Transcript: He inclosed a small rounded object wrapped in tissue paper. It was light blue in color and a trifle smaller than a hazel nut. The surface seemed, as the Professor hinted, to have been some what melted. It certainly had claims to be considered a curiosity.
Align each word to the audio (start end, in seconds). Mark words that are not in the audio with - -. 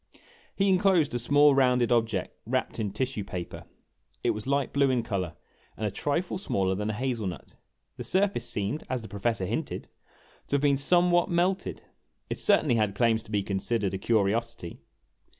He 0.55 0.67
inclosed 0.67 1.13
a 1.13 1.19
small 1.19 1.53
rounded 1.53 1.91
object 1.91 2.35
wrapped 2.47 2.79
in 2.79 2.89
tissue 2.91 3.23
paper. 3.23 3.65
It 4.23 4.31
was 4.31 4.47
light 4.47 4.73
blue 4.73 4.89
in 4.89 5.03
color 5.03 5.35
and 5.77 5.85
a 5.85 5.91
trifle 5.91 6.39
smaller 6.39 6.73
than 6.73 6.89
a 6.89 6.93
hazel 6.93 7.27
nut. 7.27 7.55
The 7.97 8.03
surface 8.03 8.49
seemed, 8.49 8.83
as 8.89 9.03
the 9.03 9.07
Professor 9.07 9.45
hinted, 9.45 9.89
to 10.47 10.55
have 10.55 10.61
been 10.61 10.75
some 10.75 11.11
what 11.11 11.29
melted. 11.29 11.83
It 12.31 12.39
certainly 12.39 12.77
had 12.77 12.95
claims 12.95 13.21
to 13.21 13.31
be 13.31 13.43
considered 13.43 13.93
a 13.93 13.99
curiosity. 13.99 14.79